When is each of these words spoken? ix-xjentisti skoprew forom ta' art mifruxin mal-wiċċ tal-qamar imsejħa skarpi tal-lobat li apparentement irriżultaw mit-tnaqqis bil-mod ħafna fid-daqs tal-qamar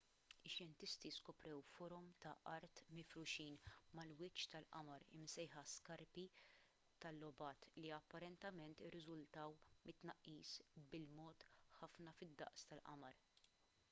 ix-xjentisti 0.49 1.09
skoprew 1.15 1.59
forom 1.73 2.07
ta' 2.23 2.31
art 2.53 2.79
mifruxin 2.99 3.59
mal-wiċċ 3.99 4.47
tal-qamar 4.55 5.05
imsejħa 5.19 5.63
skarpi 5.73 6.25
tal-lobat 7.05 7.69
li 7.85 7.93
apparentement 8.01 8.83
irriżultaw 8.89 9.57
mit-tnaqqis 9.91 10.57
bil-mod 10.95 11.47
ħafna 11.79 12.17
fid-daqs 12.23 12.69
tal-qamar 12.73 13.25